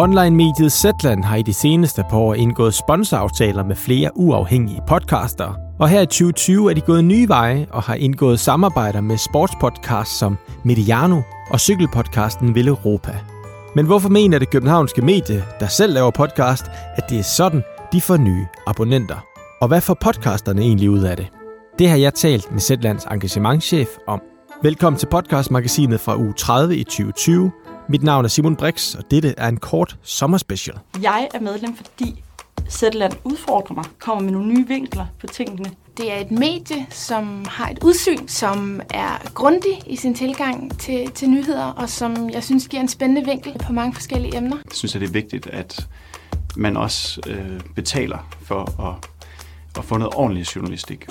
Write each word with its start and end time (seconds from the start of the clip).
Online-mediet 0.00 0.72
Zetland 0.72 1.24
har 1.24 1.36
i 1.36 1.42
de 1.42 1.52
seneste 1.52 2.02
par 2.10 2.16
år 2.16 2.34
indgået 2.34 2.74
sponsoraftaler 2.74 3.64
med 3.64 3.76
flere 3.76 4.10
uafhængige 4.14 4.82
podcaster. 4.86 5.54
Og 5.78 5.88
her 5.88 6.00
i 6.00 6.06
2020 6.06 6.70
er 6.70 6.74
de 6.74 6.80
gået 6.80 7.04
nye 7.04 7.28
veje 7.28 7.66
og 7.70 7.82
har 7.82 7.94
indgået 7.94 8.40
samarbejder 8.40 9.00
med 9.00 9.16
sportspodcasts 9.16 10.18
som 10.18 10.38
Mediano 10.64 11.22
og 11.50 11.60
cykelpodcasten 11.60 12.54
Ville 12.54 12.68
Europa. 12.68 13.18
Men 13.74 13.86
hvorfor 13.86 14.08
mener 14.08 14.38
det 14.38 14.50
københavnske 14.50 15.02
medie, 15.02 15.44
der 15.60 15.66
selv 15.66 15.94
laver 15.94 16.10
podcast, 16.10 16.64
at 16.96 17.10
det 17.10 17.18
er 17.18 17.22
sådan, 17.22 17.62
de 17.92 18.00
får 18.00 18.16
nye 18.16 18.46
abonnenter? 18.66 19.24
Og 19.60 19.68
hvad 19.68 19.80
får 19.80 19.96
podcasterne 20.00 20.62
egentlig 20.62 20.90
ud 20.90 21.02
af 21.02 21.16
det? 21.16 21.26
Det 21.78 21.88
har 21.88 21.96
jeg 21.96 22.14
talt 22.14 22.52
med 22.52 22.60
Zetlands 22.60 23.04
engagementchef 23.04 23.88
om. 24.06 24.20
Velkommen 24.62 24.98
til 24.98 25.06
podcastmagasinet 25.06 26.00
fra 26.00 26.16
uge 26.18 26.32
30 26.32 26.76
i 26.76 26.84
2020. 26.84 27.50
Mit 27.90 28.02
navn 28.02 28.24
er 28.24 28.28
Simon 28.28 28.56
Brix, 28.56 28.94
og 28.94 29.10
dette 29.10 29.34
er 29.36 29.48
en 29.48 29.56
kort 29.56 29.96
sommerspecial. 30.02 30.78
Jeg 31.02 31.28
er 31.34 31.40
medlem, 31.40 31.76
fordi 31.76 32.22
Zetland 32.68 33.12
udfordrer 33.24 33.74
mig, 33.74 33.84
kommer 33.98 34.24
med 34.24 34.32
nogle 34.32 34.48
nye 34.48 34.68
vinkler 34.68 35.06
på 35.20 35.26
tingene. 35.26 35.70
Det 35.96 36.12
er 36.12 36.16
et 36.16 36.30
medie, 36.30 36.86
som 36.90 37.44
har 37.48 37.68
et 37.68 37.78
udsyn, 37.84 38.28
som 38.28 38.80
er 38.90 39.30
grundig 39.34 39.82
i 39.86 39.96
sin 39.96 40.14
tilgang 40.14 40.78
til, 40.78 41.10
til 41.10 41.30
nyheder, 41.30 41.64
og 41.64 41.88
som 41.88 42.30
jeg 42.30 42.44
synes 42.44 42.68
giver 42.68 42.80
en 42.80 42.88
spændende 42.88 43.24
vinkel 43.24 43.58
på 43.66 43.72
mange 43.72 43.94
forskellige 43.94 44.36
emner. 44.36 44.56
Jeg 44.56 44.72
synes, 44.72 44.94
at 44.94 45.00
det 45.00 45.08
er 45.08 45.12
vigtigt, 45.12 45.46
at 45.46 45.86
man 46.56 46.76
også 46.76 47.20
øh, 47.26 47.60
betaler 47.74 48.18
for 48.42 48.88
at, 48.88 49.10
at 49.78 49.84
få 49.84 49.96
noget 49.96 50.14
ordentlig 50.14 50.56
journalistik. 50.56 51.06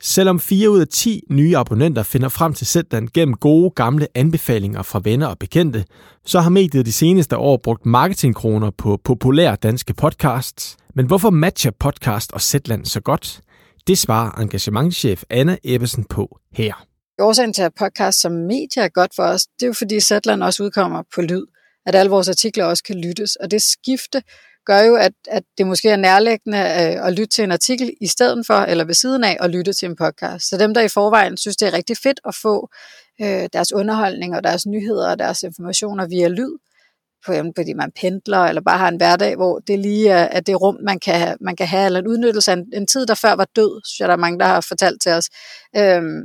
Selvom 0.00 0.40
4 0.40 0.70
ud 0.70 0.80
af 0.80 0.88
10 0.88 1.22
nye 1.30 1.56
abonnenter 1.56 2.02
finder 2.02 2.28
frem 2.28 2.54
til 2.54 2.66
Zetland 2.66 3.08
gennem 3.14 3.34
gode 3.34 3.70
gamle 3.70 4.06
anbefalinger 4.14 4.82
fra 4.82 5.00
venner 5.04 5.26
og 5.26 5.38
bekendte, 5.38 5.84
så 6.26 6.40
har 6.40 6.50
mediet 6.50 6.86
de 6.86 6.92
seneste 6.92 7.36
år 7.36 7.56
brugt 7.56 7.86
marketingkroner 7.86 8.70
på 8.70 9.00
populære 9.04 9.56
danske 9.56 9.94
podcasts. 9.94 10.76
Men 10.94 11.06
hvorfor 11.06 11.30
matcher 11.30 11.70
podcast 11.78 12.32
og 12.32 12.40
Zetland 12.40 12.84
så 12.84 13.00
godt? 13.00 13.40
Det 13.86 13.98
svarer 13.98 14.30
engagementchef 14.30 15.22
Anna 15.30 15.56
Ebbesen 15.64 16.04
på 16.04 16.38
her. 16.52 16.86
Årsagen 17.20 17.52
til, 17.52 17.62
at 17.62 17.72
podcast 17.78 18.20
som 18.20 18.32
medie 18.32 18.82
er 18.82 18.88
godt 18.88 19.12
for 19.16 19.22
os, 19.22 19.42
det 19.42 19.62
er 19.62 19.66
jo 19.66 19.72
fordi 19.72 20.00
Zetland 20.00 20.42
også 20.42 20.62
udkommer 20.62 21.02
på 21.14 21.22
lyd. 21.22 21.46
At 21.86 21.94
alle 21.94 22.10
vores 22.10 22.28
artikler 22.28 22.64
også 22.64 22.82
kan 22.82 22.96
lyttes. 22.96 23.36
Og 23.36 23.50
det 23.50 23.62
skifte 23.62 24.22
gør 24.66 24.80
jo, 24.80 24.94
at, 24.94 25.12
at 25.28 25.42
det 25.58 25.66
måske 25.66 25.88
er 25.88 25.96
nærliggende 25.96 26.58
øh, 26.58 27.06
at 27.06 27.12
lytte 27.12 27.26
til 27.26 27.44
en 27.44 27.52
artikel 27.52 27.90
i 28.00 28.06
stedet 28.06 28.46
for, 28.46 28.54
eller 28.54 28.84
ved 28.84 28.94
siden 28.94 29.24
af, 29.24 29.36
at 29.40 29.50
lytte 29.50 29.72
til 29.72 29.88
en 29.88 29.96
podcast. 29.96 30.48
Så 30.48 30.56
dem, 30.56 30.74
der 30.74 30.80
i 30.80 30.88
forvejen 30.88 31.36
synes, 31.36 31.56
det 31.56 31.68
er 31.68 31.72
rigtig 31.72 31.96
fedt 31.96 32.20
at 32.24 32.34
få 32.34 32.68
øh, 33.20 33.48
deres 33.52 33.72
underholdning 33.72 34.36
og 34.36 34.44
deres 34.44 34.66
nyheder 34.66 35.10
og 35.10 35.18
deres 35.18 35.42
informationer 35.42 36.06
via 36.06 36.28
lyd, 36.28 36.58
for 37.24 37.32
eksempel 37.32 37.52
fordi 37.56 37.72
man 37.72 37.92
pendler, 38.00 38.38
eller 38.38 38.62
bare 38.62 38.78
har 38.78 38.88
en 38.88 38.96
hverdag, 38.96 39.36
hvor 39.36 39.58
det 39.58 39.78
lige 39.78 40.08
er, 40.08 40.24
at 40.24 40.46
det 40.46 40.60
rum, 40.60 40.76
man 40.82 40.98
kan, 40.98 41.36
man 41.40 41.56
kan 41.56 41.66
have, 41.66 41.86
eller 41.86 42.00
en 42.00 42.08
udnyttelse 42.08 42.50
af 42.50 42.56
en, 42.56 42.66
en 42.72 42.86
tid, 42.86 43.06
der 43.06 43.14
før 43.14 43.32
var 43.32 43.48
død, 43.56 43.80
synes 43.84 44.00
jeg, 44.00 44.08
der 44.08 44.14
er 44.14 44.18
mange, 44.18 44.38
der 44.38 44.46
har 44.46 44.60
fortalt 44.60 45.02
til 45.02 45.12
os. 45.12 45.28
Øhm, 45.76 46.20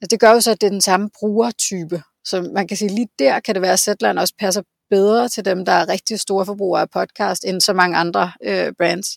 altså, 0.00 0.08
det 0.10 0.20
gør 0.20 0.32
jo 0.32 0.40
så, 0.40 0.50
at 0.50 0.60
det 0.60 0.66
er 0.66 0.70
den 0.70 0.80
samme 0.80 1.10
brugertype. 1.18 2.02
Så 2.24 2.50
man 2.54 2.68
kan 2.68 2.76
sige, 2.76 2.94
lige 2.94 3.08
der 3.18 3.40
kan 3.40 3.54
det 3.54 3.62
være, 3.62 3.72
at 3.72 3.80
Zetland 3.80 4.18
også 4.18 4.34
passer 4.38 4.62
bedre 4.90 5.28
til 5.28 5.44
dem, 5.44 5.64
der 5.64 5.72
er 5.72 5.88
rigtig 5.88 6.20
store 6.20 6.46
forbrugere 6.46 6.80
af 6.80 6.90
podcast, 6.90 7.44
end 7.44 7.60
så 7.60 7.72
mange 7.72 7.96
andre 7.96 8.32
øh, 8.44 8.72
brands. 8.78 9.08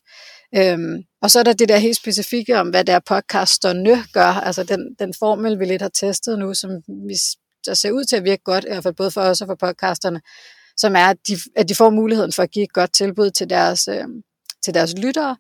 Øhm, 0.56 1.04
og 1.22 1.32
så 1.32 1.40
er 1.40 1.44
der 1.44 1.54
det 1.54 1.70
der 1.70 1.78
helt 1.78 1.98
specifikke 1.98 2.60
om, 2.60 2.70
hvad 2.70 2.84
der 2.86 3.00
podcasterne 3.00 4.04
gør, 4.14 4.42
altså 4.48 4.64
den, 4.64 4.96
den 5.00 5.14
formel, 5.20 5.60
vi 5.60 5.66
lidt 5.66 5.82
har 5.82 5.90
testet 5.90 6.40
nu, 6.40 6.54
som 6.54 6.72
vi, 6.88 7.16
der 7.66 7.74
ser 7.74 7.92
ud 7.92 8.04
til 8.04 8.16
at 8.16 8.24
virke 8.24 8.44
godt, 8.44 8.64
i 8.64 8.68
hvert 8.68 8.84
fald 8.84 8.94
både 8.94 9.12
for 9.12 9.22
os 9.22 9.42
og 9.42 9.48
for 9.48 9.56
podcasterne, 9.56 10.22
som 10.78 10.96
er, 10.96 11.06
at 11.06 11.18
de, 11.28 11.38
at 11.56 11.70
de 11.70 11.76
får 11.76 11.90
muligheden 11.90 12.34
for 12.34 12.44
at 12.44 12.52
give 12.52 12.64
et 12.64 12.74
godt 12.74 12.94
tilbud 12.94 13.32
til 13.32 13.50
deres, 13.50 13.88
øh, 13.88 14.06
til 14.66 14.74
deres 14.74 14.94
lyttere, 14.98 15.38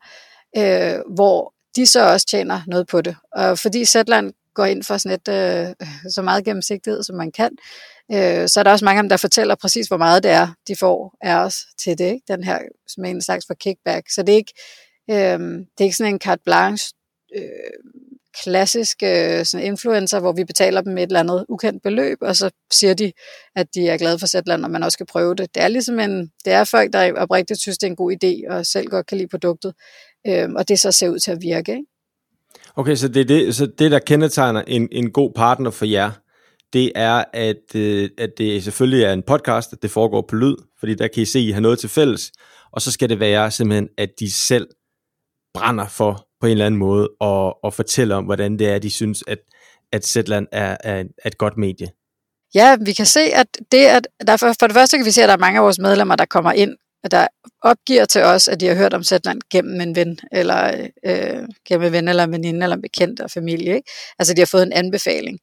øh, 0.58 1.00
hvor 1.16 1.54
de 1.76 1.88
så 1.88 2.12
også 2.12 2.28
tjener 2.28 2.62
noget 2.68 2.88
på 2.88 3.02
det. 3.02 3.16
Og 3.32 3.60
fordi 3.60 3.86
Zetland 3.86 4.34
går 4.56 4.66
ind 4.66 4.84
for 4.84 4.98
sådan 4.98 5.20
et, 5.20 5.28
øh, 5.28 5.88
så 6.12 6.22
meget 6.22 6.46
gennemsigtighed, 6.46 7.04
som 7.04 7.16
man 7.16 7.32
kan, 7.32 7.52
øh, 8.12 8.48
så 8.50 8.60
er 8.60 8.64
der 8.64 8.72
også 8.72 8.86
mange 8.86 9.00
af 9.00 9.04
dem, 9.04 9.10
der 9.10 9.18
fortæller 9.18 9.56
præcis, 9.56 9.88
hvor 9.88 9.98
meget 9.98 10.24
det 10.24 10.32
er, 10.32 10.48
de 10.68 10.76
får 10.76 11.18
af 11.22 11.36
os 11.36 11.56
til 11.78 11.98
det. 11.98 12.06
Ikke? 12.06 12.22
Den 12.28 12.44
her 12.44 12.60
som 12.88 13.06
en 13.06 13.22
slags 13.22 13.46
for 13.48 13.54
kickback. 13.54 14.10
Så 14.10 14.24
det 14.24 14.34
er 14.34 14.38
ikke, 14.38 14.54
øh, 15.12 15.40
det 15.50 15.80
er 15.80 15.84
ikke 15.84 15.98
sådan 15.98 16.14
en 16.14 16.20
carte 16.20 16.42
blanche, 16.46 16.94
øh, 17.36 17.44
klassisk 18.44 19.04
øh, 19.04 19.46
sådan 19.46 19.66
influencer, 19.66 20.20
hvor 20.20 20.32
vi 20.32 20.44
betaler 20.44 20.82
dem 20.82 20.98
et 20.98 21.04
eller 21.04 21.20
andet 21.20 21.46
ukendt 21.50 21.84
beløb, 21.84 22.18
og 22.22 22.36
så 22.36 22.50
siger 22.72 22.94
de, 22.94 23.12
at 23.56 23.68
de 23.76 23.90
er 23.90 23.98
glade 23.98 24.20
for 24.20 24.28
Zetland, 24.28 24.66
og 24.66 24.72
man 24.72 24.84
også 24.84 24.96
skal 24.96 25.06
prøve 25.06 25.36
det. 25.36 25.56
Det 25.56 25.64
er 25.64 25.68
ligesom 25.68 26.00
en, 26.00 26.32
det 26.46 26.54
er 26.54 26.64
folk, 26.64 26.94
der 26.94 27.14
oprigtigt 27.14 27.62
synes, 27.62 27.78
det 27.78 27.88
er 27.88 27.92
en 27.92 27.96
god 27.96 28.12
idé, 28.12 28.54
og 28.54 28.66
selv 28.66 28.88
godt 28.88 29.08
kan 29.08 29.18
lide 29.18 29.28
produktet, 29.28 29.74
øh, 30.28 30.50
og 30.56 30.68
det 30.68 30.80
så 30.80 30.92
ser 30.92 31.10
ud 31.10 31.20
til 31.20 31.32
at 31.32 31.42
virke. 31.42 31.72
Ikke? 31.72 31.93
Okay, 32.76 32.96
så 32.96 33.08
det, 33.08 33.22
er 33.22 33.26
det, 33.26 33.56
så 33.56 33.66
det, 33.66 33.92
der 33.92 34.00
kendetegner 34.00 34.64
en, 34.68 34.90
en 34.92 35.12
god 35.12 35.32
partner 35.36 35.72
for 35.72 35.86
jer, 35.86 36.12
det 36.74 36.92
er, 36.96 37.24
at, 37.34 37.76
øh, 37.76 38.10
at 38.18 38.30
det 38.38 38.64
selvfølgelig 38.64 39.04
er 39.04 39.14
en 39.14 39.24
podcast, 39.24 39.74
at 39.74 39.82
det 39.82 39.92
foregår 39.92 40.26
på 40.30 40.36
lyd, 40.36 40.56
fordi 40.80 40.96
der 40.96 41.08
kan 41.08 41.24
I 41.24 41.26
se, 41.26 41.40
at 41.40 41.46
I 41.46 41.52
har 41.52 41.62
noget 41.62 41.80
til 41.80 41.90
fælles, 41.90 42.32
og 42.72 42.82
så 42.82 42.92
skal 42.92 43.10
det 43.10 43.20
være 43.20 43.52
simpelthen, 43.52 43.90
at 43.98 44.10
de 44.20 44.32
selv 44.32 44.68
brænder 45.54 45.88
for 45.88 46.28
på 46.42 46.48
en 46.48 46.52
eller 46.52 46.66
anden 46.66 46.80
måde, 46.80 47.10
og, 47.20 47.64
og 47.64 47.74
fortælle 47.74 48.16
om, 48.16 48.26
hvordan 48.26 48.60
det 48.60 48.70
er, 48.70 48.80
de 48.80 48.90
synes, 48.90 49.24
at, 49.28 49.40
at 49.92 50.06
Zetland 50.06 50.48
er, 50.52 50.78
er, 50.84 51.04
er 51.18 51.28
et 51.28 51.38
godt 51.38 51.58
medie. 51.58 51.88
Ja, 52.56 52.78
vi 52.86 52.94
kan 52.94 53.06
se, 53.06 53.20
at 53.20 53.48
det 53.72 53.86
at 53.86 54.08
der 54.28 54.38
for, 54.38 54.54
for 54.60 54.68
det 54.68 54.74
første 54.74 54.98
kan 54.98 55.06
vi 55.06 55.12
se, 55.12 55.24
at 55.24 55.28
der 55.28 55.34
er 55.34 55.40
mange 55.40 55.60
af 55.60 55.64
vores 55.64 55.80
medlemmer, 55.80 56.16
der 56.16 56.26
kommer 56.26 56.52
ind, 56.52 56.76
og 57.04 57.12
der 57.12 57.28
opgiver 57.62 58.06
til 58.06 58.22
os, 58.22 58.48
at 58.48 58.60
de 58.60 58.68
har 58.68 58.76
hørt 58.76 58.94
om 58.94 59.04
Zetland 59.04 59.42
gennem 59.52 59.82
en 59.82 59.96
ven, 59.96 60.20
eller 60.32 60.88
øh, 61.06 61.48
gennem 61.68 61.88
en 61.88 61.92
ven, 61.92 62.08
eller 62.08 62.24
en 62.24 62.32
veninde, 62.32 62.64
eller 62.64 62.76
en 62.76 62.82
bekendt 62.82 63.20
og 63.20 63.32
familie. 63.32 63.76
Ikke? 63.76 63.92
Altså, 64.20 64.34
de 64.34 64.42
har 64.42 64.46
fået 64.46 64.64
en 64.64 64.74
anbefaling. 64.74 65.40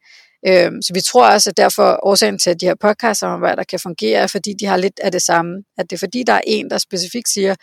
Øh, 0.47 0.73
så 0.83 0.91
vi 0.95 1.01
tror 1.01 1.31
også, 1.31 1.51
at 1.51 1.57
derfor 1.57 2.01
årsagen 2.03 2.39
til, 2.39 2.51
at 2.51 2.61
de 2.61 2.67
her 2.67 2.75
podcast-samarbejder 2.75 3.65
kan 3.65 3.81
fungere, 3.81 4.21
er, 4.21 4.27
fordi 4.27 4.53
de 4.61 4.67
har 4.67 4.77
lidt 4.77 5.01
af 5.01 5.13
det 5.13 5.23
samme. 5.23 5.63
At 5.79 5.91
det 5.91 5.97
er 5.97 5.99
fordi, 5.99 6.23
der 6.23 6.33
er 6.33 6.41
en, 6.47 6.71
der 6.71 6.79
specifikt 6.79 7.29
siger, 7.29 7.55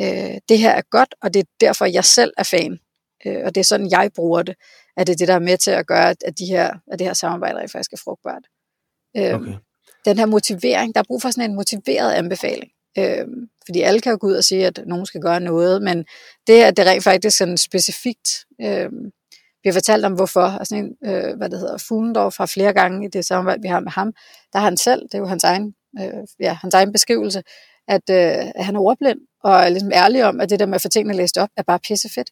øh, 0.00 0.38
det 0.48 0.58
her 0.58 0.70
er 0.70 0.82
godt, 0.90 1.14
og 1.22 1.34
det 1.34 1.40
er 1.40 1.46
derfor, 1.60 1.84
jeg 1.84 2.04
selv 2.04 2.32
er 2.38 2.42
fan. 2.42 2.78
Øh, 3.26 3.40
og 3.44 3.54
det 3.54 3.60
er 3.60 3.64
sådan, 3.64 3.90
jeg 3.90 4.10
bruger 4.14 4.42
det. 4.42 4.54
At 4.96 5.06
det 5.06 5.12
er 5.12 5.16
det, 5.16 5.28
der 5.28 5.34
er 5.34 5.38
med 5.38 5.56
til 5.56 5.70
at 5.70 5.86
gøre, 5.86 6.10
at, 6.10 6.38
de 6.38 6.46
her, 6.46 6.74
at 6.92 6.98
det 6.98 7.06
her 7.06 7.14
samarbejde 7.14 7.68
faktisk 7.68 7.92
er 7.92 8.00
frugtbart. 8.04 8.42
Øh, 9.16 9.34
okay. 9.34 9.54
Den 10.04 10.18
her 10.18 10.26
motivering, 10.26 10.94
der 10.94 11.00
er 11.00 11.04
brug 11.04 11.22
for 11.22 11.30
sådan 11.30 11.50
en 11.50 11.56
motiveret 11.56 12.12
anbefaling. 12.12 12.70
Øh, 12.98 13.26
fordi 13.66 13.80
alle 13.80 14.00
kan 14.00 14.12
jo 14.12 14.18
gå 14.20 14.26
ud 14.26 14.34
og 14.34 14.44
sige, 14.44 14.66
at 14.66 14.80
nogen 14.86 15.06
skal 15.06 15.20
gøre 15.20 15.40
noget, 15.40 15.82
men 15.82 16.04
det 16.46 16.62
er 16.62 16.70
det 16.70 16.86
rent 16.86 17.04
faktisk 17.04 17.38
sådan 17.38 17.58
specifikt. 17.58 18.28
Øh, 18.60 18.90
vi 19.62 19.68
har 19.68 19.72
fortalt 19.72 20.04
om 20.04 20.12
hvorfor, 20.12 20.40
altså 20.40 20.74
en, 20.76 20.96
øh, 21.04 21.36
hvad 21.36 21.50
det 21.50 21.58
hedder, 21.58 21.78
Fuglendorf 21.88 22.36
har 22.38 22.46
flere 22.46 22.72
gange 22.72 23.06
i 23.06 23.10
det 23.10 23.24
samarbejde, 23.24 23.62
vi 23.62 23.68
har 23.68 23.80
med 23.80 23.90
ham, 23.90 24.12
der 24.52 24.58
har 24.58 24.64
han 24.64 24.76
selv, 24.76 25.02
det 25.02 25.14
er 25.14 25.18
jo 25.18 25.26
hans 25.26 25.44
egen, 25.44 25.74
øh, 26.00 26.26
ja, 26.40 26.52
hans 26.52 26.74
egen 26.74 26.92
beskrivelse, 26.92 27.42
at, 27.88 28.02
øh, 28.10 28.46
at 28.54 28.64
han 28.64 28.76
er 28.76 28.80
ordblind, 28.80 29.18
og 29.44 29.54
er 29.54 29.68
ligesom 29.68 29.92
ærlig 29.92 30.24
om, 30.24 30.40
at 30.40 30.50
det 30.50 30.60
der 30.60 30.66
med 30.66 30.74
at 30.74 30.82
få 30.82 30.88
tingene 30.88 31.16
læst 31.16 31.38
op, 31.38 31.48
er 31.56 31.62
bare 31.62 31.78
pissefedt. 31.78 32.30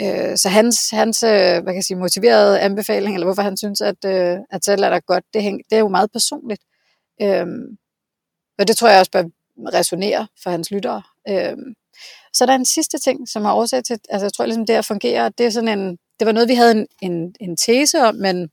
Øh, 0.00 0.36
så 0.36 0.48
hans, 0.48 0.90
hans 0.90 1.22
øh, 1.22 1.30
hvad 1.30 1.62
kan 1.62 1.74
jeg 1.74 1.84
sige, 1.84 1.96
motiverede 1.96 2.60
anbefaling, 2.60 3.14
eller 3.14 3.26
hvorfor 3.26 3.42
han 3.42 3.56
synes, 3.56 3.80
at, 3.80 4.04
øh, 4.06 4.38
at 4.50 4.64
selv 4.64 4.82
er 4.82 4.90
der 4.90 5.00
godt, 5.00 5.24
det, 5.34 5.42
hæng, 5.42 5.60
det 5.70 5.76
er 5.76 5.80
jo 5.80 5.88
meget 5.88 6.12
personligt. 6.12 6.62
Øh, 7.22 7.46
og 8.58 8.68
det 8.68 8.76
tror 8.76 8.88
jeg 8.88 8.98
også 8.98 9.10
bør 9.10 9.24
resonerer 9.58 10.26
for 10.42 10.50
hans 10.50 10.70
lyttere. 10.70 11.02
Øh, 11.28 11.56
så 12.32 12.46
der 12.46 12.52
er 12.52 12.56
en 12.56 12.64
sidste 12.64 12.98
ting, 12.98 13.28
som 13.28 13.44
har 13.44 13.54
årsag 13.54 13.84
til, 13.84 13.98
altså 14.08 14.24
jeg 14.24 14.32
tror 14.32 14.46
ligesom 14.46 14.66
det 14.66 14.74
at 14.74 14.84
fungerer, 14.84 15.28
det 15.28 15.46
er 15.46 15.50
sådan 15.50 15.78
en, 15.78 15.98
det 16.18 16.26
var 16.26 16.32
noget, 16.32 16.48
vi 16.48 16.54
havde 16.54 16.72
en, 16.72 16.86
en, 17.02 17.34
en 17.40 17.56
tese 17.56 17.98
om, 17.98 18.14
men 18.14 18.50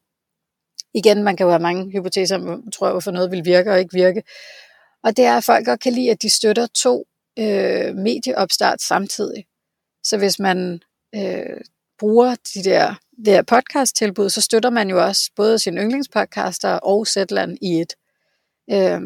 igen, 0.94 1.24
man 1.24 1.38
kan 1.38 1.44
jo 1.44 1.50
have 1.50 1.62
mange 1.62 1.92
hypoteser 1.92 2.36
om, 2.36 2.72
tror 2.72 2.88
jeg, 2.88 2.92
hvorfor 2.92 3.12
noget 3.12 3.32
vil 3.32 3.46
virke 3.46 3.72
og 3.72 3.80
ikke 3.80 3.94
virke. 3.94 4.24
Og 5.04 5.18
det 5.18 5.26
er, 5.26 5.38
at 5.38 5.44
folk 5.44 5.66
godt 5.66 5.80
kan 5.80 5.94
lide, 5.94 6.12
at 6.12 6.22
de 6.22 6.30
støtter 6.30 6.68
to 6.68 7.06
øh, 7.40 7.96
medieopstart 7.96 8.82
samtidig. 8.82 9.46
Så 10.04 10.18
hvis 10.18 10.40
man 10.40 10.82
øh, 11.16 11.62
bruger 12.00 12.36
de 12.54 12.64
der, 12.64 12.96
det 13.26 13.34
her 13.34 13.42
podcast-tilbud, 13.42 14.30
så 14.30 14.42
støtter 14.42 14.70
man 14.70 14.90
jo 14.90 15.06
også 15.06 15.32
både 15.36 15.60
sin 15.60 15.78
yndlingspodcaster 15.78 16.74
og 16.74 17.08
Zetland 17.08 17.58
i 17.62 17.82
et. 17.82 17.94
Øh, 18.72 19.02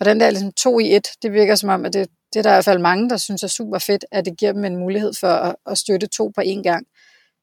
og 0.00 0.06
den 0.06 0.20
der 0.20 0.30
ligesom 0.30 0.52
to 0.52 0.78
i 0.78 0.96
et, 0.96 1.08
det 1.22 1.32
virker 1.32 1.54
som 1.54 1.68
om, 1.68 1.84
at 1.84 1.92
det, 1.92 2.08
det 2.32 2.38
er 2.38 2.42
der 2.42 2.50
i 2.50 2.54
hvert 2.54 2.64
fald 2.64 2.78
mange, 2.78 3.10
der 3.10 3.16
synes 3.16 3.42
er 3.42 3.48
super 3.48 3.78
fedt, 3.78 4.04
at 4.12 4.24
det 4.24 4.38
giver 4.38 4.52
dem 4.52 4.64
en 4.64 4.76
mulighed 4.76 5.12
for 5.20 5.28
at, 5.28 5.56
at 5.66 5.78
støtte 5.78 6.06
to 6.06 6.32
på 6.34 6.40
én 6.40 6.62
gang. 6.62 6.86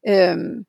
Øhm, 0.08 0.66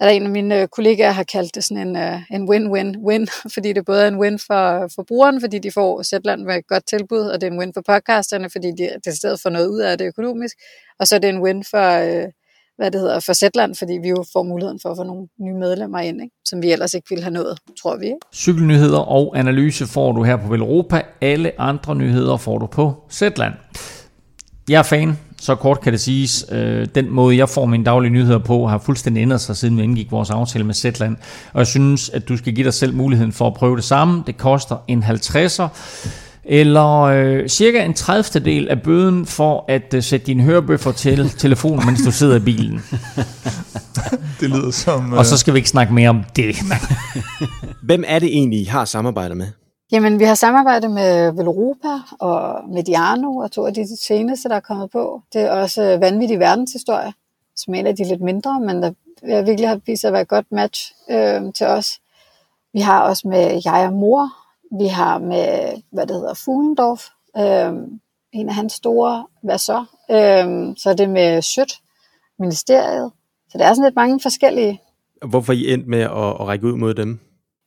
er 0.00 0.04
der 0.04 0.12
en 0.12 0.22
af 0.22 0.30
mine 0.30 0.60
øh, 0.60 0.68
kollegaer 0.68 1.10
har 1.10 1.24
kaldt 1.24 1.54
det 1.54 1.64
sådan 1.64 1.88
en, 1.88 1.96
øh, 1.96 2.20
en 2.30 2.48
win-win-win, 2.50 3.26
fordi 3.54 3.72
det 3.72 3.84
både 3.84 4.02
er 4.02 4.08
en 4.08 4.18
win 4.18 4.38
for, 4.38 4.90
for 4.94 5.02
brugeren, 5.02 5.40
fordi 5.40 5.58
de 5.58 5.72
får 5.72 6.02
Zetland 6.02 6.42
med 6.42 6.56
et 6.56 6.66
godt 6.66 6.86
tilbud, 6.86 7.20
og 7.20 7.40
det 7.40 7.46
er 7.46 7.50
en 7.50 7.58
win 7.58 7.74
for 7.74 7.82
podcasterne, 7.86 8.50
fordi 8.50 8.70
de 8.70 8.90
det 9.04 9.16
stedet 9.16 9.40
får 9.40 9.50
noget 9.50 9.66
ud 9.66 9.80
af 9.80 9.98
det 9.98 10.06
økonomisk, 10.06 10.56
og 10.98 11.06
så 11.06 11.14
er 11.14 11.18
det 11.18 11.30
en 11.30 11.42
win 11.42 11.64
for, 11.64 12.00
uh, 12.02 12.28
hvad 12.78 12.90
det 12.90 13.00
hedder, 13.00 13.20
for 13.20 13.32
Zetland, 13.32 13.74
fordi 13.74 13.92
vi 14.02 14.08
jo 14.08 14.24
får 14.32 14.42
muligheden 14.42 14.78
for 14.82 14.88
at 14.90 14.96
få 14.96 15.02
nogle 15.02 15.26
nye 15.40 15.54
medlemmer 15.54 15.98
ind, 15.98 16.22
ikke? 16.22 16.34
som 16.44 16.62
vi 16.62 16.72
ellers 16.72 16.94
ikke 16.94 17.06
ville 17.10 17.22
have 17.22 17.34
nået, 17.34 17.58
tror 17.82 17.96
vi. 17.96 18.06
Ikke? 18.06 18.18
Cykelnyheder 18.34 18.98
og 18.98 19.38
analyse 19.38 19.86
får 19.86 20.12
du 20.12 20.22
her 20.22 20.36
på 20.36 20.48
Velropa. 20.48 21.02
Alle 21.20 21.60
andre 21.60 21.94
nyheder 21.94 22.36
får 22.36 22.58
du 22.58 22.66
på 22.66 22.94
Zetland. 23.10 23.54
Jeg 24.68 24.78
er 24.78 24.82
fan, 24.82 25.18
så 25.40 25.54
kort 25.54 25.80
kan 25.80 25.92
det 25.92 26.00
siges. 26.00 26.46
Øh, 26.52 26.86
den 26.94 27.10
måde, 27.10 27.36
jeg 27.36 27.48
får 27.48 27.66
mine 27.66 27.84
daglige 27.84 28.10
nyheder 28.10 28.38
på, 28.38 28.66
har 28.66 28.78
fuldstændig 28.78 29.20
ændret 29.22 29.40
sig, 29.40 29.56
siden 29.56 29.76
vi 29.76 29.82
indgik 29.82 30.10
vores 30.10 30.30
aftale 30.30 30.64
med 30.64 30.74
Zetland. 30.74 31.16
Og 31.52 31.58
jeg 31.58 31.66
synes, 31.66 32.10
at 32.10 32.28
du 32.28 32.36
skal 32.36 32.54
give 32.54 32.64
dig 32.64 32.74
selv 32.74 32.94
muligheden 32.94 33.32
for 33.32 33.46
at 33.46 33.54
prøve 33.54 33.76
det 33.76 33.84
samme. 33.84 34.22
Det 34.26 34.36
koster 34.36 34.76
en 34.88 35.02
50'er 35.02 35.68
eller 36.50 37.00
øh, 37.00 37.48
cirka 37.48 37.84
en 37.84 37.94
30. 37.94 38.44
del 38.44 38.68
af 38.68 38.82
bøden 38.82 39.26
for 39.26 39.64
at 39.68 39.94
øh, 39.94 40.02
sætte 40.02 40.26
dine 40.26 40.42
hørebøffer 40.42 40.92
til 40.92 41.30
telefonen, 41.44 41.86
mens 41.86 42.02
du 42.04 42.12
sidder 42.12 42.36
i 42.36 42.40
bilen. 42.40 42.80
det 44.40 44.50
lyder 44.50 44.70
som... 44.70 45.12
Øh... 45.12 45.18
Og 45.18 45.26
så 45.26 45.34
øh, 45.34 45.38
skal 45.38 45.54
vi 45.54 45.58
ikke 45.58 45.68
snakke 45.68 45.94
mere 45.94 46.10
om 46.10 46.24
det. 46.36 46.56
Hvem 47.88 48.04
er 48.06 48.18
det 48.18 48.28
egentlig, 48.28 48.60
I 48.60 48.64
har 48.64 48.84
samarbejdet 48.84 49.36
med? 49.36 49.46
Jamen, 49.92 50.18
vi 50.18 50.24
har 50.24 50.34
samarbejdet 50.34 50.90
med 50.90 51.32
Velropa 51.32 51.88
og 52.20 52.68
Mediano, 52.74 53.36
og 53.36 53.52
to 53.52 53.66
af 53.66 53.74
de 53.74 53.86
seneste, 54.06 54.48
der 54.48 54.54
er 54.54 54.60
kommet 54.60 54.90
på. 54.90 55.22
Det 55.32 55.40
er 55.40 55.50
også 55.50 55.98
vanvittig 56.00 56.38
verdenshistorie, 56.38 57.12
som 57.56 57.74
er 57.74 57.78
en 57.78 57.86
af 57.86 57.96
de 57.96 58.04
lidt 58.04 58.20
mindre, 58.20 58.60
men 58.60 58.82
der 58.82 58.92
virkelig 59.42 59.68
har 59.68 59.80
vist 59.86 60.00
sig 60.00 60.08
at 60.08 60.12
være 60.12 60.22
et 60.22 60.28
godt 60.28 60.46
match 60.52 60.92
øh, 61.10 61.40
til 61.54 61.66
os. 61.66 61.98
Vi 62.72 62.80
har 62.80 63.00
også 63.00 63.28
med 63.28 63.60
Jeg 63.64 63.86
og 63.86 63.92
Mor, 63.92 64.30
vi 64.78 64.86
har 64.86 65.18
med, 65.18 65.82
hvad 65.92 66.06
det 66.06 66.16
hedder, 66.16 66.34
Fuglendorf, 66.34 67.06
øh, 67.36 67.72
en 68.32 68.48
af 68.48 68.54
hans 68.54 68.72
store, 68.72 69.26
hvad 69.42 69.58
så? 69.58 69.84
Øh, 70.10 70.76
så 70.76 70.90
er 70.90 70.94
det 70.94 71.10
med 71.10 71.42
Sødt, 71.42 71.72
ministeriet. 72.38 73.12
Så 73.48 73.58
der 73.58 73.64
er 73.64 73.74
sådan 73.74 73.84
lidt 73.84 73.96
mange 73.96 74.20
forskellige. 74.20 74.80
Hvorfor 75.26 75.52
I 75.52 75.72
endt 75.72 75.86
med 75.86 76.00
at, 76.00 76.10
at 76.10 76.40
række 76.40 76.66
ud 76.66 76.76
mod 76.76 76.94
dem? 76.94 77.20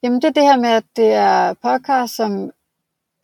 Jamen 0.03 0.21
det 0.21 0.27
er 0.27 0.33
det 0.33 0.43
her 0.43 0.57
med, 0.57 0.69
at 0.69 0.83
det 0.95 1.13
er 1.13 1.53
podcast, 1.53 2.15
som 2.15 2.51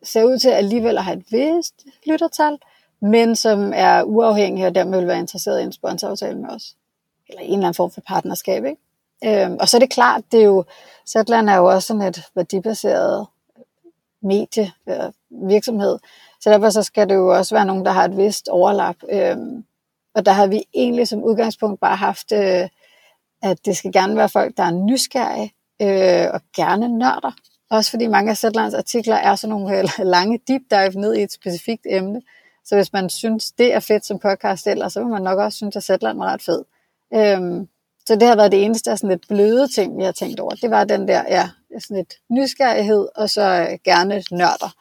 ser 0.04 0.24
ud 0.24 0.38
til 0.38 0.50
at 0.50 0.56
alligevel 0.56 1.00
have 1.00 1.18
et 1.18 1.26
vist 1.32 1.86
lyttertal, 2.08 2.58
men 3.02 3.36
som 3.36 3.72
er 3.76 4.04
uafhængige 4.04 4.68
og 4.68 4.76
dermed 4.76 5.00
vil 5.00 5.08
være 5.08 5.20
interesseret 5.20 5.62
i 5.62 5.64
en 5.64 5.72
sponsoraftale 5.72 6.40
med 6.40 6.50
os. 6.50 6.76
Eller 7.30 7.42
en 7.42 7.48
eller 7.48 7.58
anden 7.58 7.74
form 7.74 7.92
for 7.92 8.02
partnerskab, 8.08 8.66
ikke? 8.66 8.82
Øhm, 9.26 9.58
og 9.60 9.70
så 9.70 9.78
er 9.78 9.80
det 9.80 9.90
klart, 9.90 10.24
det 10.32 10.40
er 10.40 10.46
jo, 10.46 10.64
Zetland 11.08 11.50
er 11.50 11.56
jo 11.56 11.66
også 11.66 11.88
sådan 11.88 12.02
et 12.02 12.22
værdibaseret 12.36 13.28
medie, 14.22 14.72
øh, 14.90 15.12
virksomhed, 15.50 15.98
så 16.42 16.50
derfor 16.50 16.70
så 16.70 16.84
skal 16.84 17.10
det 17.10 17.16
jo 17.16 17.38
også 17.38 17.56
være 17.56 17.66
nogen, 17.66 17.86
der 17.86 17.92
har 17.92 18.06
et 18.06 18.18
vist 18.18 18.48
overlap. 18.48 18.96
Øh, 19.12 19.38
og 20.16 20.26
der 20.26 20.32
har 20.32 20.48
vi 20.48 20.64
egentlig 20.74 21.08
som 21.08 21.24
udgangspunkt 21.24 21.80
bare 21.80 21.96
haft, 21.96 22.32
øh, 22.32 22.70
at 23.44 23.66
det 23.66 23.78
skal 23.78 23.92
gerne 23.92 24.16
være 24.16 24.30
folk, 24.30 24.58
der 24.58 24.64
er 24.64 24.72
nysgerrige, 24.72 25.54
øh, 25.82 26.28
og 26.34 26.42
gerne 26.56 26.98
nørder. 26.98 27.32
Også 27.70 27.92
fordi 27.92 28.08
mange 28.08 28.32
af 28.32 28.38
Zetlands 28.38 28.74
artikler 28.74 29.16
er 29.16 29.36
sådan 29.36 29.50
nogle 29.50 29.80
øh, 29.80 29.86
lange 30.00 30.40
deep 30.48 30.62
dive 30.72 31.02
ned 31.02 31.16
i 31.16 31.24
et 31.24 31.32
specifikt 31.32 31.86
emne. 31.90 32.22
Så 32.66 32.76
hvis 32.76 32.94
man 32.94 33.10
synes, 33.10 33.52
det 33.52 33.74
er 33.74 33.80
fedt 33.80 34.06
som 34.06 34.20
podcast 34.20 34.68
eller 34.68 34.90
så 34.90 35.00
vil 35.00 35.10
man 35.10 35.22
nok 35.22 35.40
også 35.40 35.56
synes, 35.56 35.76
at 35.76 35.84
Zetland 35.84 36.20
er 36.20 36.26
ret 36.26 36.42
fed. 36.42 36.64
Øhm, 37.14 37.68
så 38.08 38.16
det 38.16 38.28
har 38.28 38.36
været 38.36 38.52
det 38.52 38.66
eneste 38.66 38.92
af 38.92 38.98
sådan 38.98 39.10
lidt 39.10 39.28
bløde 39.28 39.68
ting, 39.68 40.00
jeg 40.00 40.08
har 40.08 40.12
tænkt 40.12 40.40
over. 40.40 40.52
Det 40.52 40.72
var 40.72 40.84
den 40.84 41.08
der, 41.08 41.24
ja, 41.30 41.50
sådan 41.80 41.98
et 41.98 42.14
nysgerrighed, 42.32 43.08
og 43.16 43.30
så 43.30 43.42
øh, 43.42 43.78
gerne 43.86 44.24
nørder. 44.32 44.76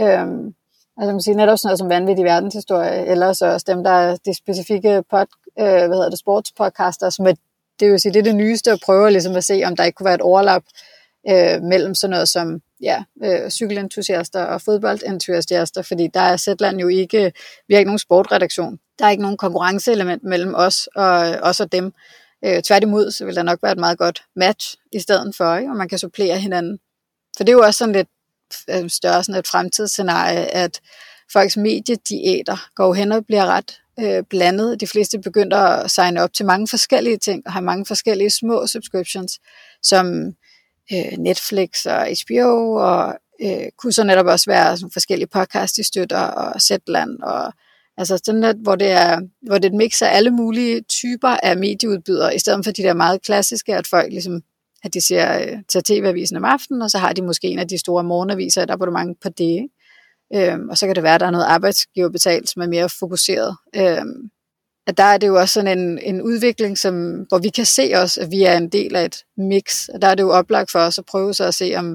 Øhm, 0.00 0.54
altså 0.98 1.12
man 1.12 1.20
siger 1.20 1.36
netop 1.36 1.58
sådan 1.58 1.68
noget 1.68 1.78
som 1.78 1.88
vanvittig 1.88 2.24
verdenshistorie, 2.24 3.06
eller 3.06 3.32
så 3.32 3.46
også 3.46 3.66
dem, 3.68 3.84
der 3.84 3.90
er 3.90 4.16
de 4.16 4.34
specifikke 4.34 5.02
pod, 5.10 5.26
øh, 5.58 5.66
hvad 5.66 5.96
hedder 5.96 6.10
det, 6.10 6.18
sportspodcaster, 6.18 7.10
som 7.10 7.26
er 7.26 7.34
det 7.80 7.90
vil 7.90 8.00
sige, 8.00 8.12
det 8.12 8.18
er 8.18 8.24
det 8.24 8.36
nyeste 8.36 8.70
at 8.70 8.80
prøve 8.84 9.10
ligesom 9.10 9.36
at 9.36 9.44
se, 9.44 9.62
om 9.64 9.76
der 9.76 9.84
ikke 9.84 9.96
kunne 9.96 10.04
være 10.04 10.14
et 10.14 10.20
overlap 10.20 10.62
øh, 11.28 11.62
mellem 11.62 11.94
sådan 11.94 12.10
noget 12.10 12.28
som 12.28 12.60
ja, 12.82 13.04
øh, 13.24 13.50
cykelentusiaster 13.50 14.44
og 14.44 14.62
fodboldentusiaster, 14.62 15.82
fordi 15.82 16.08
der 16.14 16.20
er 16.20 16.36
Zetland 16.36 16.78
jo 16.78 16.88
ikke, 16.88 17.32
vi 17.68 17.74
har 17.74 17.78
ikke 17.78 17.88
nogen 17.88 17.98
sportredaktion. 17.98 18.78
Der 18.98 19.06
er 19.06 19.10
ikke 19.10 19.22
nogen 19.22 19.36
konkurrenceelement 19.36 20.24
mellem 20.24 20.54
os 20.54 20.88
og 20.96 21.28
øh, 21.28 21.38
os 21.42 21.60
og 21.60 21.72
dem. 21.72 21.92
Øh, 22.44 22.62
tværtimod, 22.62 23.10
så 23.10 23.24
vil 23.24 23.34
der 23.34 23.42
nok 23.42 23.58
være 23.62 23.72
et 23.72 23.78
meget 23.78 23.98
godt 23.98 24.22
match 24.36 24.76
i 24.92 25.00
stedet 25.00 25.36
for, 25.36 25.56
ikke? 25.56 25.70
og 25.70 25.76
man 25.76 25.88
kan 25.88 25.98
supplere 25.98 26.38
hinanden. 26.38 26.78
For 27.36 27.44
det 27.44 27.52
er 27.52 27.56
jo 27.56 27.62
også 27.62 27.78
sådan 27.78 27.94
lidt 27.94 28.08
øh, 28.70 28.90
større 28.90 29.24
sådan 29.24 29.38
et 29.38 29.46
fremtidsscenarie, 29.46 30.54
at 30.54 30.80
folks 31.32 31.56
mediediæter 31.56 32.70
går 32.74 32.94
hen 32.94 33.12
og 33.12 33.26
bliver 33.26 33.46
ret 33.46 33.80
øh, 34.00 34.22
blandet. 34.30 34.80
De 34.80 34.86
fleste 34.86 35.18
begynder 35.18 35.58
at 35.58 35.90
signe 35.90 36.22
op 36.22 36.32
til 36.32 36.46
mange 36.46 36.68
forskellige 36.68 37.18
ting, 37.18 37.42
og 37.46 37.52
har 37.52 37.60
mange 37.60 37.86
forskellige 37.86 38.30
små 38.30 38.66
subscriptions, 38.66 39.40
som 39.82 40.34
øh, 40.92 41.18
Netflix 41.18 41.86
og 41.86 42.06
HBO, 42.06 42.74
og 42.74 43.18
øh, 43.42 43.66
kunne 43.78 43.92
så 43.92 44.04
netop 44.04 44.26
også 44.26 44.50
være 44.50 44.76
sådan 44.76 44.90
forskellige 44.92 45.28
podcast, 45.28 45.76
de 45.76 45.84
støtter, 45.84 46.20
og 46.20 46.60
Zetland, 46.60 47.22
og 47.22 47.52
altså 47.96 48.20
sådan 48.24 48.44
at, 48.44 48.56
hvor 48.56 48.76
det 48.76 48.90
er, 48.90 49.20
hvor 49.46 49.58
det 49.58 49.64
er 49.64 49.70
et 49.70 49.76
mix 49.76 50.02
af 50.02 50.16
alle 50.16 50.30
mulige 50.30 50.80
typer 50.80 51.28
af 51.28 51.56
medieudbydere, 51.56 52.34
i 52.34 52.38
stedet 52.38 52.64
for 52.64 52.72
de 52.72 52.82
der 52.82 52.94
meget 52.94 53.22
klassiske, 53.22 53.76
at 53.76 53.86
folk 53.86 54.12
ligesom 54.12 54.42
at 54.84 54.94
de 54.94 55.00
ser 55.00 55.38
øh, 55.40 55.58
tager 55.68 55.82
TV-avisen 55.84 56.36
om 56.36 56.44
aftenen, 56.44 56.82
og 56.82 56.90
så 56.90 56.98
har 56.98 57.12
de 57.12 57.22
måske 57.22 57.46
en 57.46 57.58
af 57.58 57.68
de 57.68 57.78
store 57.78 58.04
morgenaviser, 58.04 58.62
et 58.62 58.70
abonnement 58.70 59.20
på 59.22 59.28
det. 59.28 59.44
Ikke? 59.44 59.68
Øhm, 60.52 60.68
og 60.68 60.78
så 60.78 60.86
kan 60.86 60.94
det 60.94 61.02
være, 61.02 61.14
at 61.14 61.20
der 61.20 61.26
er 61.26 61.30
noget 61.30 61.44
arbejdsgiverbetalt, 61.44 62.50
som 62.50 62.62
er 62.62 62.66
mere 62.66 62.88
fokuseret. 62.88 63.56
Øhm, 63.76 64.30
at 64.86 64.96
der 64.96 65.04
er 65.04 65.18
det 65.18 65.26
jo 65.26 65.40
også 65.40 65.52
sådan 65.52 65.78
en, 65.78 65.98
en 65.98 66.22
udvikling, 66.22 66.78
som, 66.78 67.26
hvor 67.28 67.38
vi 67.38 67.48
kan 67.48 67.66
se 67.66 67.92
os, 67.94 68.18
at 68.18 68.30
vi 68.30 68.42
er 68.42 68.56
en 68.56 68.68
del 68.68 68.96
af 68.96 69.04
et 69.04 69.16
mix. 69.36 69.88
Og 69.88 70.02
der 70.02 70.08
er 70.08 70.14
det 70.14 70.22
jo 70.22 70.30
oplagt 70.30 70.70
for 70.70 70.78
os 70.78 70.98
at 70.98 71.04
prøve 71.04 71.34
så 71.34 71.44
at 71.44 71.54
se 71.54 71.74
om 71.76 71.92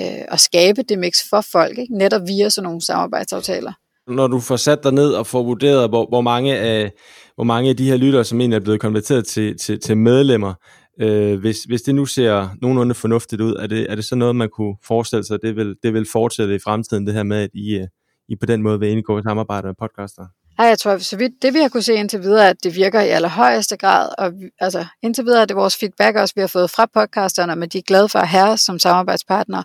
øh, 0.00 0.24
at 0.28 0.40
skabe 0.40 0.82
det 0.82 0.98
mix 0.98 1.14
for 1.30 1.40
folk, 1.40 1.78
ikke? 1.78 1.98
netop 1.98 2.22
via 2.26 2.48
sådan 2.48 2.64
nogle 2.64 2.82
samarbejdsaftaler. 2.82 3.72
Når 4.06 4.26
du 4.26 4.40
får 4.40 4.56
sat 4.56 4.84
dig 4.84 4.92
ned 4.92 5.12
og 5.12 5.26
får 5.26 5.42
vurderet, 5.42 5.88
hvor, 5.88 6.06
hvor, 6.08 6.20
mange 6.20 6.56
af, 6.56 6.92
hvor 7.34 7.44
mange 7.44 7.70
af 7.70 7.76
de 7.76 7.90
her 7.90 7.96
lyttere, 7.96 8.24
som 8.24 8.40
egentlig 8.40 8.56
er 8.56 8.60
blevet 8.60 8.80
konverteret 8.80 9.26
til, 9.26 9.58
til, 9.58 9.80
til 9.80 9.96
medlemmer, 9.96 10.54
Øh, 11.00 11.40
hvis, 11.40 11.62
hvis 11.62 11.82
det 11.82 11.94
nu 11.94 12.06
ser 12.06 12.48
nogenlunde 12.62 12.94
fornuftigt 12.94 13.40
ud, 13.40 13.54
er 13.54 13.66
det, 13.66 13.86
er 13.90 13.94
det 13.94 14.04
så 14.04 14.14
noget, 14.14 14.36
man 14.36 14.48
kunne 14.48 14.76
forestille 14.84 15.24
sig, 15.24 15.38
det 15.42 15.56
vil, 15.56 15.74
det 15.82 15.94
vil 15.94 16.06
fortsætte 16.12 16.54
i 16.54 16.58
fremtiden, 16.58 17.06
det 17.06 17.14
her 17.14 17.22
med, 17.22 17.42
at 17.42 17.50
I, 17.54 17.74
øh, 17.74 17.86
I 18.28 18.36
på 18.36 18.46
den 18.46 18.62
måde 18.62 18.80
vil 18.80 18.88
indgå 18.88 19.18
i 19.18 19.22
samarbejde 19.22 19.66
med 19.66 19.74
podcaster? 19.78 20.22
Ja, 20.58 20.64
jeg 20.64 20.78
tror, 20.78 20.98
så 20.98 21.16
vidt 21.16 21.32
det 21.42 21.54
vi 21.54 21.58
har 21.58 21.68
kunne 21.68 21.82
se 21.82 21.94
indtil 21.94 22.22
videre, 22.22 22.48
at 22.48 22.56
det 22.62 22.76
virker 22.76 23.00
i 23.00 23.08
allerhøjeste 23.08 23.76
grad, 23.76 24.08
og 24.18 24.32
altså 24.60 24.86
indtil 25.02 25.24
videre 25.24 25.42
er 25.42 25.44
det 25.44 25.56
vores 25.56 25.76
feedback 25.76 26.16
også, 26.16 26.34
vi 26.36 26.40
har 26.40 26.48
fået 26.48 26.70
fra 26.70 26.86
podcasterne, 26.94 27.56
men 27.56 27.68
de 27.68 27.78
er 27.78 27.82
glade 27.82 28.08
for 28.08 28.18
at 28.18 28.28
have 28.28 28.48
os 28.48 28.60
som 28.60 28.78
samarbejdspartner. 28.78 29.62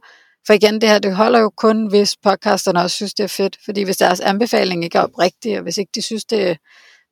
For 0.47 0.53
igen, 0.53 0.81
det 0.81 0.89
her, 0.89 0.99
det 0.99 1.15
holder 1.15 1.39
jo 1.39 1.51
kun, 1.57 1.89
hvis 1.89 2.15
podcasterne 2.23 2.81
også 2.81 2.95
synes, 2.95 3.13
det 3.13 3.23
er 3.23 3.27
fedt. 3.27 3.57
Fordi 3.65 3.83
hvis 3.83 3.97
deres 3.97 4.19
anbefaling 4.19 4.83
ikke 4.83 4.97
er 4.97 5.01
oprigtig, 5.01 5.57
og 5.57 5.63
hvis 5.63 5.77
ikke 5.77 5.91
de 5.95 6.01
synes, 6.01 6.25
det 6.25 6.57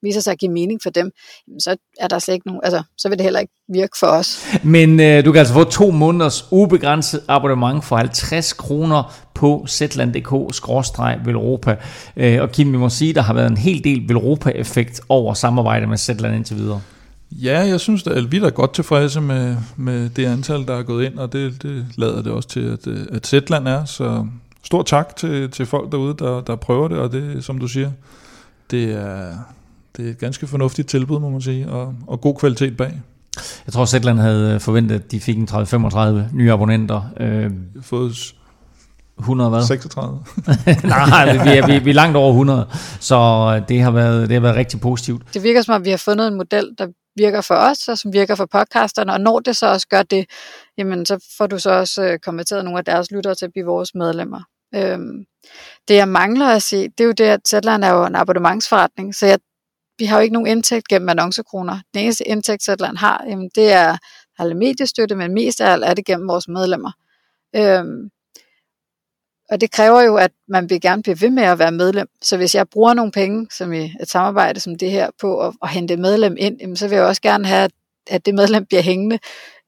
viser 0.01 0.21
sig 0.21 0.31
at 0.31 0.39
give 0.39 0.51
mening 0.51 0.79
for 0.83 0.89
dem, 0.89 1.11
så 1.59 1.75
er 1.99 2.07
der 2.07 2.19
slet 2.19 2.33
ikke 2.33 2.47
nogen, 2.47 2.61
altså, 2.63 2.83
så 2.97 3.09
vil 3.09 3.17
det 3.17 3.23
heller 3.23 3.39
ikke 3.39 3.53
virke 3.69 3.97
for 3.99 4.07
os. 4.07 4.45
Men 4.63 4.99
øh, 4.99 5.25
du 5.25 5.31
kan 5.31 5.39
altså 5.39 5.53
få 5.53 5.63
to 5.63 5.91
måneders 5.91 6.45
ubegrænset 6.51 7.23
abonnement 7.27 7.85
for 7.85 7.95
50 7.95 8.53
kroner 8.53 9.13
på 9.33 9.65
zland.dk-velropa. 9.69 11.75
Øh, 12.17 12.41
og 12.41 12.51
Kim, 12.51 12.71
vi 12.71 12.77
må 12.77 12.89
sige, 12.89 13.13
der 13.13 13.21
har 13.21 13.33
været 13.33 13.49
en 13.49 13.57
hel 13.57 13.83
del 13.83 14.03
Velropa-effekt 14.07 15.01
over 15.09 15.33
samarbejdet 15.33 15.89
med 15.89 15.97
Zetland 15.97 16.35
indtil 16.35 16.57
videre. 16.57 16.81
Ja, 17.31 17.59
jeg 17.59 17.79
synes, 17.79 18.07
at 18.07 18.31
vi 18.31 18.37
er 18.37 18.49
godt 18.49 18.73
tilfredse 18.73 19.21
med, 19.21 19.57
med 19.77 20.09
det 20.09 20.25
antal, 20.25 20.67
der 20.67 20.75
er 20.75 20.83
gået 20.83 21.05
ind, 21.05 21.19
og 21.19 21.33
det, 21.33 21.63
det 21.63 21.85
lader 21.97 22.21
det 22.21 22.31
også 22.31 22.49
til, 22.49 22.59
at, 22.59 22.87
at 22.87 23.27
Zetland 23.27 23.67
er. 23.67 23.85
Så 23.85 24.27
stor 24.63 24.83
tak 24.83 25.15
til, 25.15 25.51
til 25.51 25.65
folk 25.65 25.91
derude, 25.91 26.15
der, 26.19 26.41
der 26.41 26.55
prøver 26.55 26.87
det, 26.87 26.97
og 26.97 27.11
det, 27.11 27.43
som 27.43 27.59
du 27.59 27.67
siger, 27.67 27.91
det 28.71 28.83
er, 28.91 29.33
det 29.97 30.05
er 30.05 30.09
et 30.09 30.17
ganske 30.17 30.47
fornuftigt 30.47 30.89
tilbud, 30.89 31.19
må 31.19 31.29
man 31.29 31.41
sige, 31.41 31.69
og, 31.69 31.95
og 32.07 32.21
god 32.21 32.35
kvalitet 32.35 32.77
bag. 32.77 33.01
Jeg 33.65 33.73
tror, 33.73 33.85
Zetland 33.85 34.19
havde 34.19 34.59
forventet, 34.59 34.95
at 34.95 35.11
de 35.11 35.19
fik 35.19 35.37
en 35.37 35.47
30-35 35.51 36.35
nye 36.35 36.51
abonnenter. 36.51 37.01
Øh, 37.19 37.51
fået 37.81 38.35
100 39.19 39.49
hvad? 39.49 39.63
36. 39.63 40.19
Nej, 40.83 41.43
vi 41.43 41.49
er, 41.49 41.67
vi, 41.67 41.83
vi 41.83 41.89
er 41.89 41.93
langt 41.93 42.17
over 42.17 42.29
100, 42.29 42.67
så 42.99 43.61
det 43.69 43.81
har, 43.81 43.91
været, 43.91 44.29
det 44.29 44.33
har 44.33 44.41
været 44.41 44.55
rigtig 44.55 44.79
positivt. 44.79 45.33
Det 45.33 45.43
virker 45.43 45.61
som 45.61 45.75
om, 45.75 45.85
vi 45.85 45.89
har 45.89 45.97
fundet 45.97 46.27
en 46.27 46.35
model, 46.35 46.69
der 46.77 46.87
virker 47.15 47.41
for 47.41 47.55
os, 47.55 47.87
og 47.87 47.97
som 47.97 48.13
virker 48.13 48.35
for 48.35 48.45
podcasterne, 48.45 49.13
og 49.13 49.21
når 49.21 49.39
det 49.39 49.57
så 49.57 49.67
også 49.67 49.87
gør 49.87 50.03
det, 50.03 50.25
jamen 50.77 51.05
så 51.05 51.25
får 51.37 51.47
du 51.47 51.59
så 51.59 51.71
også 51.71 52.03
øh, 52.03 52.19
konverteret 52.19 52.65
nogle 52.65 52.79
af 52.79 52.85
deres 52.85 53.11
lyttere 53.11 53.35
til 53.35 53.45
at 53.45 53.51
blive 53.51 53.65
vores 53.65 53.95
medlemmer. 53.95 54.41
Øhm, 54.75 55.25
det 55.87 55.95
jeg 55.95 56.07
mangler 56.07 56.47
at 56.47 56.63
se, 56.63 56.83
det 56.83 56.99
er 56.99 57.05
jo 57.05 57.11
det, 57.11 57.25
at 57.25 57.47
Zetland 57.47 57.83
er 57.83 57.89
jo 57.89 58.05
en 58.05 58.15
abonnementsforretning, 58.15 59.15
så 59.15 59.25
jeg 59.25 59.39
vi 59.97 60.05
har 60.05 60.17
jo 60.17 60.21
ikke 60.21 60.33
nogen 60.33 60.47
indtægt 60.47 60.87
gennem 60.87 61.09
annoncekroner. 61.09 61.79
Den 61.93 62.01
eneste 62.01 62.27
indtægt, 62.27 62.63
Zetland 62.63 62.97
har, 62.97 63.25
jamen, 63.29 63.49
det 63.55 63.71
er 63.71 63.97
alle 64.39 64.55
mediestøtte, 64.55 65.15
men 65.15 65.33
mest 65.33 65.61
af 65.61 65.71
alt 65.71 65.85
er 65.85 65.93
det 65.93 66.05
gennem 66.05 66.27
vores 66.27 66.47
medlemmer. 66.47 66.91
Øhm, 67.55 68.09
og 69.49 69.61
det 69.61 69.71
kræver 69.71 70.01
jo, 70.01 70.15
at 70.15 70.31
man 70.47 70.69
vil 70.69 70.81
gerne 70.81 71.03
blive 71.03 71.21
ved 71.21 71.29
med 71.29 71.43
at 71.43 71.59
være 71.59 71.71
medlem. 71.71 72.07
Så 72.21 72.37
hvis 72.37 72.55
jeg 72.55 72.69
bruger 72.69 72.93
nogle 72.93 73.11
penge, 73.11 73.47
som 73.51 73.73
i 73.73 73.93
et 74.01 74.09
samarbejde 74.09 74.59
som 74.59 74.75
det 74.75 74.91
her, 74.91 75.09
på 75.21 75.39
at, 75.47 75.53
at 75.63 75.69
hente 75.69 75.97
medlem 75.97 76.35
ind, 76.39 76.57
jamen, 76.61 76.75
så 76.75 76.87
vil 76.87 76.95
jeg 76.95 77.05
også 77.05 77.21
gerne 77.21 77.47
have, 77.47 77.69
at 78.07 78.25
det 78.25 78.35
medlem 78.35 78.65
bliver 78.65 78.81
hængende, 78.81 79.19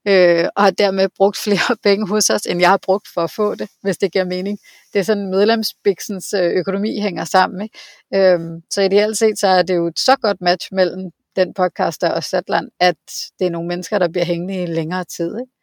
øh, 0.08 0.46
og 0.56 0.64
har 0.64 0.72
dermed 0.72 1.10
brugt 1.18 1.38
flere 1.38 1.76
penge 1.84 2.08
hos 2.08 2.30
os, 2.30 2.42
end 2.42 2.60
jeg 2.60 2.70
har 2.70 2.80
brugt 2.86 3.08
for 3.14 3.22
at 3.22 3.32
få 3.32 3.56
det, 3.56 3.70
hvis 3.84 3.98
det 3.98 4.12
giver 4.12 4.26
mening. 4.26 4.60
Det 4.94 5.00
er 5.00 5.04
sådan, 5.04 5.30
medlemsbiksens 5.30 6.34
øh, 6.34 6.52
økonomi 6.52 7.00
hænger 7.00 7.26
sammen. 7.26 7.62
Ikke? 7.62 8.34
Øh, 8.34 8.40
så 8.72 8.82
ideelt 8.82 9.18
set, 9.18 9.40
så 9.40 9.48
er 9.48 9.62
det 9.62 9.76
jo 9.76 9.88
et 9.88 10.00
så 10.00 10.16
godt 10.22 10.42
match 10.42 10.68
mellem 10.72 11.12
den 11.36 11.54
podcaster 11.54 12.10
og 12.10 12.24
Satland, 12.24 12.70
at 12.80 12.96
det 13.40 13.48
er 13.48 13.52
nogle 13.52 13.68
mennesker, 13.68 14.00
der 14.00 14.08
bliver 14.08 14.26
hængende 14.26 14.64
i 14.64 14.66
længere 14.66 15.04
tid. 15.04 15.40
Ikke? 15.40 15.57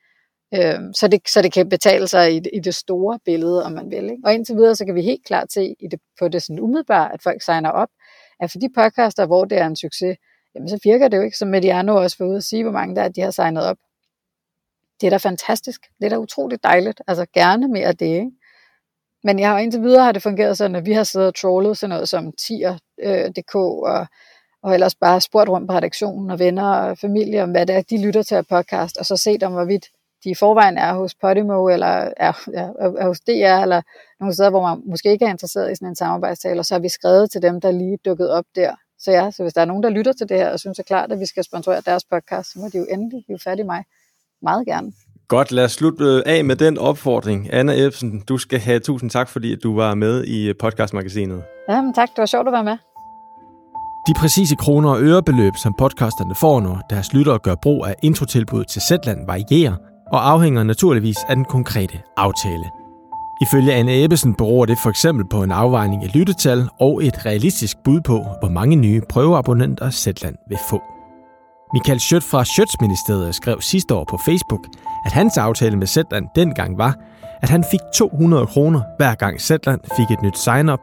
Øh, 0.56 0.80
så, 0.94 1.08
det, 1.08 1.20
så 1.28 1.42
det 1.42 1.52
kan 1.52 1.68
betale 1.68 2.08
sig 2.08 2.34
i, 2.34 2.40
i 2.52 2.60
det 2.60 2.74
store 2.74 3.18
billede, 3.24 3.64
om 3.64 3.72
man 3.72 3.90
vil. 3.90 4.04
Ikke? 4.04 4.22
Og 4.24 4.34
indtil 4.34 4.56
videre, 4.56 4.76
så 4.76 4.84
kan 4.84 4.94
vi 4.94 5.02
helt 5.02 5.24
klart 5.26 5.52
se 5.52 5.74
i 5.80 5.86
det, 5.90 6.00
på 6.18 6.28
det 6.28 6.42
sådan 6.42 6.60
umiddelbart, 6.60 7.10
at 7.14 7.22
folk 7.22 7.42
signer 7.42 7.70
op, 7.70 7.88
at 8.40 8.50
for 8.50 8.58
de 8.58 8.68
podcaster, 8.74 9.26
hvor 9.26 9.44
det 9.44 9.58
er 9.58 9.66
en 9.66 9.76
succes, 9.76 10.16
jamen 10.54 10.68
så 10.68 10.78
virker 10.84 11.08
det 11.08 11.16
jo 11.16 11.22
ikke, 11.22 11.36
som 11.36 11.48
Mediano 11.48 11.96
også 11.96 12.16
var 12.18 12.26
ude 12.26 12.36
at 12.36 12.44
sige, 12.44 12.62
hvor 12.62 12.72
mange 12.72 12.96
der 12.96 13.02
er, 13.02 13.08
de 13.08 13.20
har 13.20 13.30
signet 13.30 13.64
op. 13.64 13.76
Det 15.00 15.06
er 15.06 15.10
da 15.10 15.16
fantastisk. 15.16 15.80
Det 15.98 16.04
er 16.06 16.10
da 16.10 16.18
utroligt 16.18 16.62
dejligt. 16.62 17.02
Altså 17.06 17.26
gerne 17.34 17.68
mere 17.68 17.86
af 17.86 17.96
det, 17.96 18.06
ikke? 18.06 18.30
Men 19.24 19.38
jeg 19.38 19.48
har 19.48 19.58
indtil 19.58 19.82
videre 19.82 20.04
har 20.04 20.12
det 20.12 20.22
fungeret 20.22 20.58
sådan, 20.58 20.76
at 20.76 20.86
vi 20.86 20.92
har 20.92 21.04
siddet 21.04 21.28
og 21.28 21.34
trollet 21.34 21.78
sådan 21.78 21.90
noget 21.90 22.08
som 22.08 22.32
tier.dk 22.32 23.54
øh, 23.54 23.62
og, 23.62 24.06
og 24.62 24.74
ellers 24.74 24.94
bare 24.94 25.20
spurgt 25.20 25.48
rundt 25.48 25.68
på 25.68 25.76
redaktionen 25.76 26.30
og 26.30 26.38
venner 26.38 26.74
og 26.74 26.98
familie 26.98 27.42
om, 27.42 27.50
hvad 27.50 27.66
det 27.66 27.76
er, 27.76 27.82
de 27.82 28.06
lytter 28.06 28.22
til 28.22 28.34
at 28.34 28.46
podcast, 28.46 28.96
og 28.96 29.06
så 29.06 29.16
set 29.16 29.42
om, 29.42 29.52
hvorvidt 29.52 29.86
de 30.24 30.30
i 30.30 30.34
forvejen 30.34 30.78
er 30.78 30.94
hos 30.94 31.14
Podimo, 31.14 31.68
eller 31.68 31.86
er, 32.16 32.32
er, 32.54 32.68
er 32.98 33.06
hos 33.06 33.20
DR, 33.20 33.62
eller 33.62 33.82
nogle 34.20 34.34
steder, 34.34 34.50
hvor 34.50 34.62
man 34.62 34.82
måske 34.86 35.10
ikke 35.12 35.24
er 35.24 35.30
interesseret 35.30 35.72
i 35.72 35.74
sådan 35.74 35.88
en 35.88 35.96
samarbejdstale, 35.96 36.60
og 36.60 36.64
så 36.64 36.74
har 36.74 36.80
vi 36.80 36.88
skrevet 36.88 37.30
til 37.30 37.42
dem, 37.42 37.60
der 37.60 37.70
lige 37.70 37.98
dukket 38.04 38.30
op 38.30 38.44
der. 38.56 38.72
Så 38.98 39.10
ja, 39.10 39.30
så 39.30 39.42
hvis 39.42 39.52
der 39.52 39.60
er 39.60 39.64
nogen, 39.64 39.82
der 39.82 39.88
lytter 39.90 40.12
til 40.12 40.28
det 40.28 40.36
her, 40.36 40.50
og 40.50 40.60
synes 40.60 40.78
er 40.78 40.82
klart, 40.82 41.12
at 41.12 41.20
vi 41.20 41.26
skal 41.26 41.44
sponsorere 41.44 41.82
deres 41.86 42.04
podcast, 42.04 42.52
så 42.52 42.58
må 42.58 42.68
de 42.72 42.78
jo 42.78 42.86
endelig 42.90 43.22
blive 43.26 43.38
fat 43.38 43.58
i 43.58 43.62
mig. 43.62 43.84
Meget 44.42 44.66
gerne. 44.66 44.92
Godt, 45.28 45.52
lad 45.52 45.64
os 45.64 45.72
slutte 45.72 46.22
af 46.26 46.44
med 46.44 46.56
den 46.56 46.78
opfordring. 46.78 47.52
Anna 47.52 47.86
Ebsen, 47.86 48.20
du 48.20 48.38
skal 48.38 48.58
have 48.58 48.80
tusind 48.80 49.10
tak, 49.10 49.28
fordi 49.28 49.56
du 49.56 49.76
var 49.76 49.94
med 49.94 50.24
i 50.24 50.52
podcastmagasinet. 50.52 51.42
Jamen 51.68 51.94
tak, 51.94 52.08
det 52.08 52.18
var 52.18 52.26
sjovt 52.26 52.48
at 52.48 52.52
være 52.52 52.64
med. 52.64 52.76
De 54.08 54.14
præcise 54.20 54.56
kroner 54.56 54.90
og 54.90 55.02
ørebeløb, 55.02 55.52
som 55.62 55.74
podcasterne 55.78 56.34
får, 56.34 56.60
når 56.60 56.80
deres 56.90 57.12
lyttere 57.12 57.38
gør 57.38 57.54
brug 57.62 57.86
af 57.86 57.94
introtilbuddet 58.02 58.68
til 58.68 58.82
Zetland, 58.82 59.26
varierer 59.26 59.76
og 60.12 60.30
afhænger 60.30 60.62
naturligvis 60.62 61.16
af 61.28 61.36
den 61.36 61.44
konkrete 61.44 61.98
aftale. 62.16 62.64
Ifølge 63.42 63.72
Anne 63.72 64.04
Ebbesen 64.04 64.34
beror 64.34 64.64
det 64.64 64.78
for 64.78 64.90
eksempel 64.90 65.28
på 65.28 65.42
en 65.42 65.52
afvejning 65.52 66.02
af 66.02 66.14
lyttetal 66.14 66.68
og 66.80 67.04
et 67.04 67.26
realistisk 67.26 67.76
bud 67.84 68.00
på, 68.00 68.24
hvor 68.40 68.48
mange 68.48 68.76
nye 68.76 69.00
prøveabonnenter 69.08 69.90
Zetland 69.90 70.36
vil 70.48 70.58
få. 70.70 70.82
Michael 71.72 72.00
Schødt 72.00 72.24
fra 72.24 72.44
Schøtsministeriet 72.44 73.34
skrev 73.34 73.60
sidste 73.60 73.94
år 73.94 74.04
på 74.04 74.18
Facebook, 74.24 74.66
at 75.06 75.12
hans 75.12 75.38
aftale 75.38 75.76
med 75.76 75.86
Zetland 75.86 76.26
dengang 76.34 76.78
var, 76.78 76.96
at 77.42 77.48
han 77.48 77.64
fik 77.70 77.80
200 77.94 78.46
kroner 78.46 78.80
hver 78.96 79.14
gang 79.14 79.40
Zetland 79.40 79.80
fik 79.96 80.10
et 80.10 80.22
nyt 80.22 80.38
sign-up, 80.38 80.80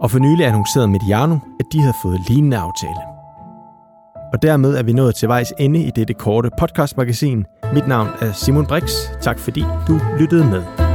og 0.00 0.10
for 0.10 0.18
nylig 0.18 0.46
annoncerede 0.46 0.88
Mediano, 0.88 1.38
at 1.60 1.66
de 1.72 1.80
havde 1.80 1.94
fået 2.02 2.20
lignende 2.28 2.56
aftale. 2.56 3.00
Og 4.32 4.42
dermed 4.42 4.76
er 4.76 4.82
vi 4.82 4.92
nået 4.92 5.14
til 5.14 5.28
vejs 5.28 5.52
ende 5.58 5.82
i 5.82 5.90
dette 5.90 6.14
korte 6.14 6.50
podcastmagasin. 6.58 7.44
Mit 7.72 7.86
navn 7.86 8.08
er 8.20 8.32
Simon 8.32 8.66
Brix. 8.66 8.92
Tak 9.22 9.38
fordi 9.38 9.64
du 9.88 10.00
lyttede 10.18 10.44
med. 10.44 10.87